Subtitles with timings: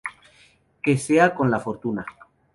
[0.81, 2.03] Que sea con la fortuna!